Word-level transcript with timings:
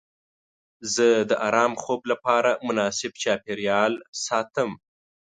زه 0.93 1.07
د 1.29 1.31
ارام 1.47 1.73
خوب 1.83 2.01
لپاره 2.11 2.51
مناسب 2.67 3.11
چاپیریال 3.23 3.93
ساتم. 4.25 4.69